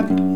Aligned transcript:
happy 0.00 0.29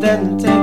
times 0.00 0.55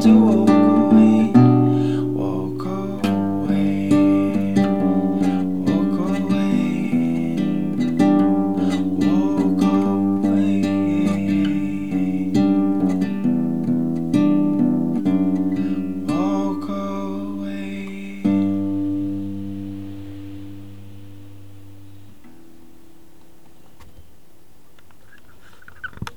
To. 0.00 0.45